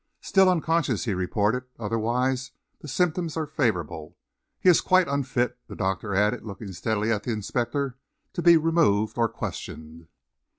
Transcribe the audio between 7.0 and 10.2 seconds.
at the inspector, "to be removed or questioned."